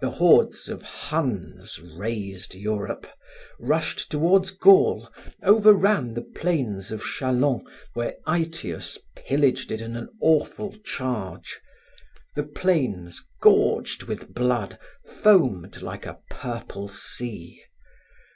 [0.00, 3.04] The hordes of Huns razed Europe,
[3.58, 5.10] rushed toward Gaul,
[5.42, 11.60] overran the plains of Chalons where Aetius pillaged it in an awful charge.
[12.36, 17.60] The plains, gorged with blood, foamed like a purple sea.